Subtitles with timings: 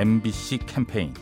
[0.00, 1.12] MBC 캠페인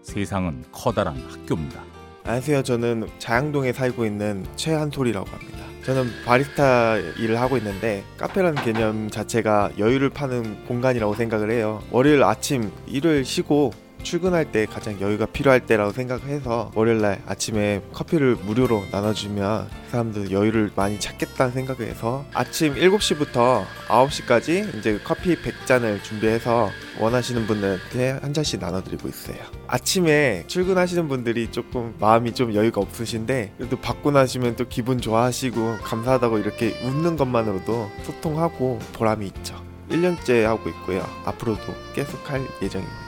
[0.00, 1.82] 세상은 커다란 학교입니다.
[2.22, 2.62] 안녕하세요.
[2.62, 5.58] 저는 자양동에 살고 있는 최한솔이라고 합니다.
[5.84, 11.82] 저는 바리스타 일을 하고 있는데 카페라는 개념 자체가 여유를 파는 공간이라고 생각을 해요.
[11.90, 13.72] 월요일 아침 일을 쉬고
[14.08, 20.98] 출근할 때 가장 여유가 필요할 때라고 생각해서 월요일날 아침에 커피를 무료로 나눠주면 사람들 여유를 많이
[20.98, 29.08] 찾겠다는 생각을 해서 아침 7시부터 9시까지 이제 커피 100잔을 준비해서 원하시는 분들한테 한 잔씩 나눠드리고
[29.08, 29.36] 있어요.
[29.66, 36.38] 아침에 출근하시는 분들이 조금 마음이 좀 여유가 없으신데 그래도 받고 나시면 또 기분 좋아하시고 감사하다고
[36.38, 39.62] 이렇게 웃는 것만으로도 소통하고 보람이 있죠.
[39.90, 41.06] 1년째 하고 있고요.
[41.26, 43.07] 앞으로도 계속 할 예정입니다.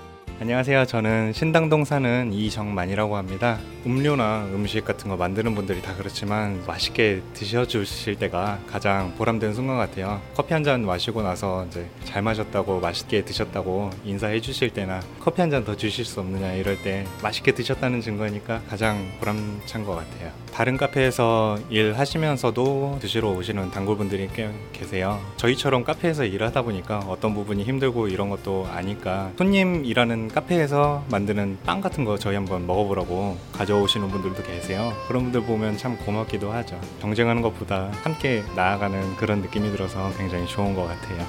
[0.41, 0.85] 안녕하세요.
[0.85, 3.59] 저는 신당동 사는 이정만이라고 합니다.
[3.85, 10.19] 음료나 음식 같은 거 만드는 분들이 다 그렇지만 맛있게 드셔주실 때가 가장 보람되는 순간 같아요.
[10.35, 15.51] 커피 한 잔 마시고 나서 이제 잘 마셨다고 맛있게 드셨다고 인사해 주실 때나 커피 한
[15.51, 20.31] 잔 더 주실 수 없느냐 이럴 때 맛있게 드셨다는 증거니까 가장 보람찬 것 같아요.
[20.51, 25.19] 다른 카페에서 일하시면서도 드시러 오시는 단골분들이 꽤 계세요.
[25.37, 31.81] 저희처럼 카페에서 일하다 보니까 어떤 부분이 힘들고 이런 것도 아니까 손님 일하는 카페에서 만드는 빵
[31.81, 34.93] 같은 거 저희 한번 먹어보라고 가져오시는 분들도 계세요.
[35.07, 36.79] 그런 분들 보면 참 고맙기도 하죠.
[37.01, 41.25] 경쟁하는 것보다 함께 나아가는 그런 느낌이 들어서 굉장히 좋은 것 같아요.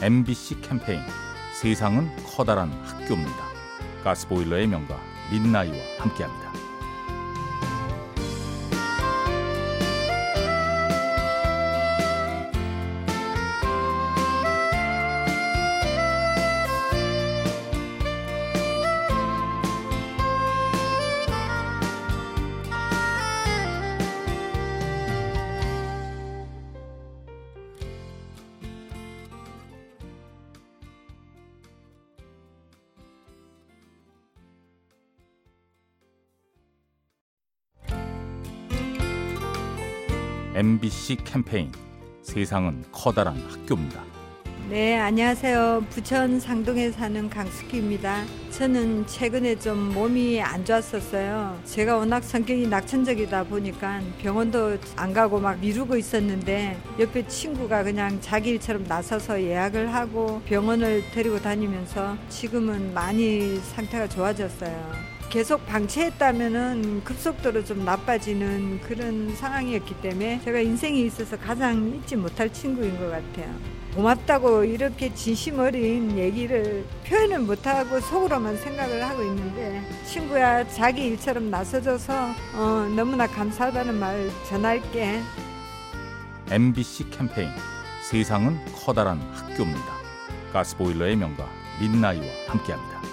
[0.00, 1.00] MBC 캠페인
[1.60, 3.50] 세상은 커다란 학교입니다.
[4.02, 4.98] 가스보일러의 명가
[5.30, 6.59] 민나이와 함께합니다.
[40.52, 41.70] MBC 캠페인
[42.22, 44.02] 세상은 커다란 학교입니다.
[44.68, 45.84] 네, 안녕하세요.
[45.90, 48.24] 부천 상동에 사는 강숙희입니다.
[48.50, 51.60] 저는 최근에 좀 몸이 안 좋았었어요.
[51.64, 58.50] 제가 워낙 성격이 낙천적이다 보니까 병원도 안 가고 막 미루고 있었는데 옆에 친구가 그냥 자기
[58.50, 65.09] 일처럼 나서서 예약을 하고 병원을 데리고 다니면서 지금은 많이 상태가 좋아졌어요.
[65.30, 72.98] 계속 방치했다면은 급속도로 좀 나빠지는 그런 상황이었기 때문에 제가 인생에 있어서 가장 잊지 못할 친구인
[72.98, 73.54] 것 같아요.
[73.94, 82.30] 고맙다고 이렇게 진심 어린 얘기를 표현을 못하고 속으로만 생각을 하고 있는데 친구야 자기 일처럼 나서줘서
[82.54, 85.20] 어, 너무나 감사하다는 말 전할게.
[86.50, 87.50] MBC 캠페인
[88.02, 90.00] 세상은 커다란 학교입니다.
[90.52, 91.48] 가스보일러의 명가
[91.80, 93.09] 민나이와 함께합니다.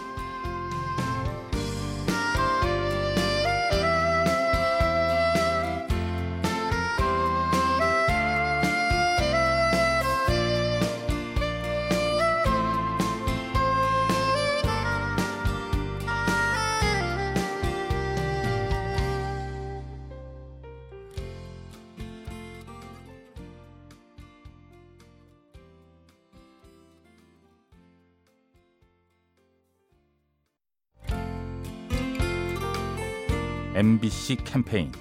[33.78, 34.92] MBC 캠페인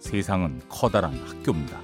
[0.00, 1.80] 세상은 커다란 학교입니다.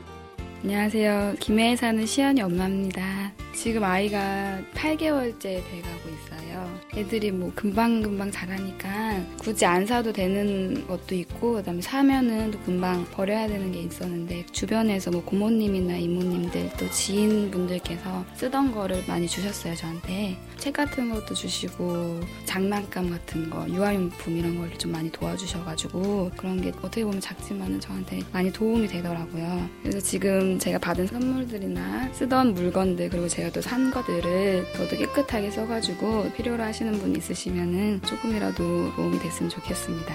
[0.64, 1.36] 안녕하세요.
[1.38, 3.30] 김해에 사는 시연이 엄마입니다.
[3.54, 6.80] 지금 아이가 8개월째 돼가고 있어요.
[6.96, 13.04] 애들이 뭐 금방금방 자라니까 굳이 안 사도 되는 것도 있고 그 다음에 사면은 또 금방
[13.12, 20.36] 버려야 되는 게 있었는데 주변에서 뭐 고모님이나 이모님들 또 지인분들께서 쓰던 거를 많이 주셨어요 저한테
[20.56, 26.70] 책 같은 것도 주시고 장난감 같은 거 유아용품 이런 걸 좀 많이 도와주셔가지고 그런 게
[26.78, 29.68] 어떻게 보면 작지만은 저한테 많이 도움이 되더라고요.
[29.82, 36.30] 그래서 지금 제가 받은 선물들이나 쓰던 물건들 그리고 제가 조금이라도 산 것들을 더더 깨끗하게 써가지고
[36.32, 40.14] 필요로 하시는 분 있으시면은 조금이라도 도움이 됐으면 좋겠습니다.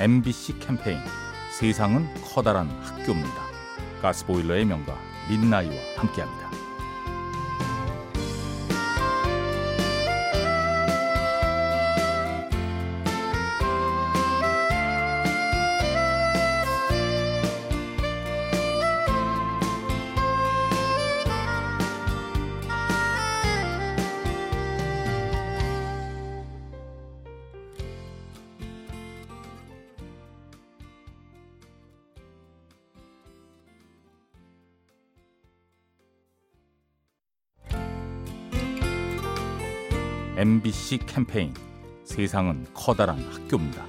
[0.00, 0.98] MBC 캠페인
[1.58, 3.46] 세상은 커다란 학교입니다.
[4.02, 4.98] 가스보일러의 명가
[5.28, 6.55] 민나이와 함께합니다.
[40.38, 41.54] MBC 캠페인
[42.04, 43.82] 세상은 커다란 학교입니다.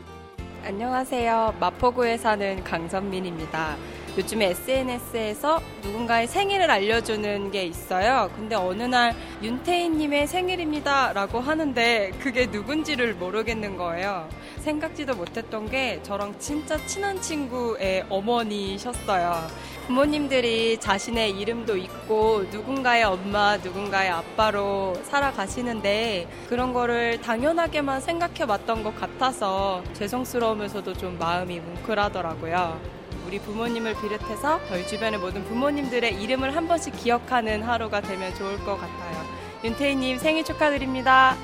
[0.64, 1.56] 안녕하세요.
[1.60, 3.76] 마포구에 사는 강선민입니다.
[4.18, 8.32] 요즘에 SNS에서 누군가의 생일을 알려주는 게 있어요.
[8.36, 14.28] 근데 어느 날 윤태희님의 생일입니다 라고 하는데 그게 누군지를 모르겠는 거예요.
[14.58, 19.48] 생각지도 못했던 게 저랑 진짜 친한 친구의 어머니셨어요.
[19.86, 29.00] 부모님들이 자신의 이름도 있고 누군가의 엄마, 누군가의 아빠로 살아가시는데 그런 거를 당연하게만 생각해 봤던 것
[29.00, 32.97] 같아서 죄송스러우면서도 좀 마음이 뭉클하더라고요.
[33.28, 38.78] 우리 부모님을 비롯해서 저희 주변의 모든 부모님들의 이름을 한 번씩 기억하는 하루가 되면 좋을 것
[38.78, 39.26] 같아요.
[39.66, 41.36] 윤태희님 생일 축하드립니다.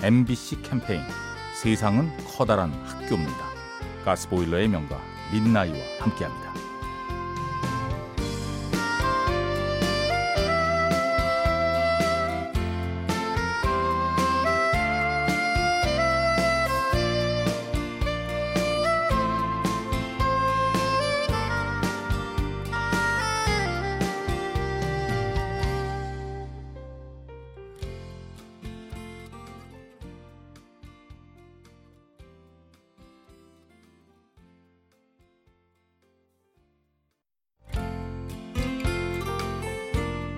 [0.00, 1.02] MBC 캠페인
[1.60, 3.46] 세상은 커다란 학교입니다.
[4.04, 5.00] 가스보일러의 명가
[5.32, 6.54] 민나이와 함께합니다.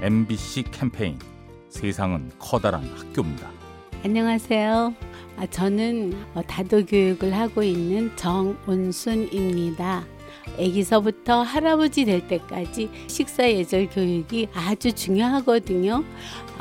[0.08, 1.18] MBC 캠페인
[1.68, 3.50] 세상은 커다란 학교입니다.
[4.02, 4.94] 안녕하세요.
[5.36, 10.06] 아, 저는 어, 다도 교육을 하고 있는 정운순입니다.
[10.58, 16.02] 아기서부터 할아버지 될 때까지 식사 예절 교육이 아주 중요하거든요.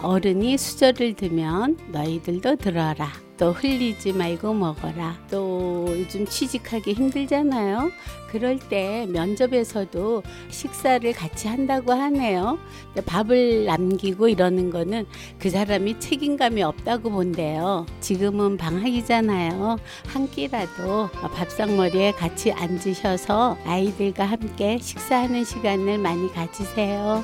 [0.02, 3.12] 어른이 수저를 들면 너희들도 들어라.
[3.38, 5.16] 또 흘리지 말고 먹어라.
[5.30, 7.92] 또 요즘 취직하기 힘들잖아요.
[8.32, 12.58] 그럴 때 면접에서도 식사를 같이 한다고 하네요.
[13.06, 15.06] 밥을 남기고 이러는 거는
[15.38, 17.86] 그 사람이 책임감이 없다고 본대요.
[18.00, 19.78] 지금은 방학이잖아요.
[20.08, 27.24] 한 끼라도 밥상머리에 같이 앉으셔서 아이들과 함께 식사하는 시간을 많이 가지세요.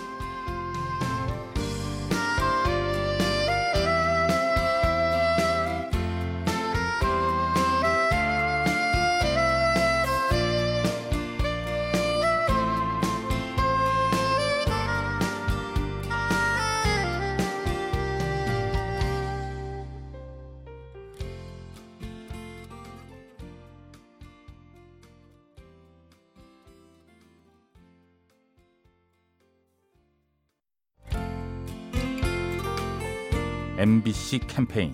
[33.81, 34.93] MBC 캠페인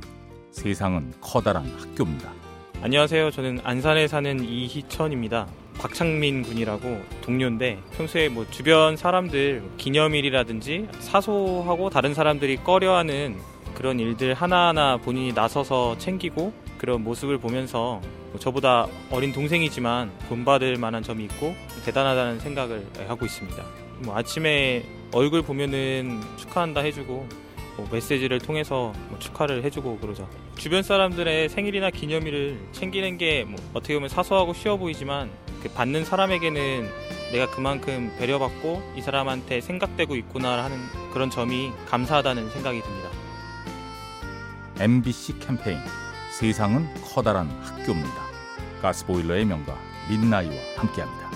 [0.50, 2.32] 세상은 커다란 학교입니다.
[2.82, 3.32] 안녕하세요.
[3.32, 5.46] 저는 안산에 사는 이희천입니다.
[5.78, 13.36] 곽창민 군이라고 동료인데 평소에 뭐 주변 사람들 기념일이라든지 사소하고 다른 사람들이 꺼려하는
[13.76, 18.00] 그런 일들 하나하나 본인이 나서서 챙기고 그런 모습을 보면서
[18.32, 21.54] 뭐 저보다 어린 동생이지만 본받을 만한 점이 있고
[21.84, 23.66] 대단하다는 생각을 하고 있습니다.
[24.06, 27.28] 뭐 아침에 얼굴 보면은 축하한다 해주고
[27.78, 30.28] 뭐 메시지를 통해서 뭐 축하를 해주고 그러죠.
[30.58, 35.30] 주변 사람들의 생일이나 기념일을 챙기는 게 뭐 어떻게 보면 사소하고 쉬워 보이지만
[35.62, 36.90] 그 받는 사람에게는
[37.32, 40.78] 내가 그만큼 배려받고 이 사람한테 생각되고 있구나 하는
[41.14, 43.10] 그런 점이 감사하다는 생각이 듭니다.
[44.80, 45.78] MBC 캠페인
[46.40, 48.28] 세상은 커다란 학교입니다.
[48.82, 49.78] 가스보일러의 명가
[50.10, 51.27] 민나이와 함께합니다.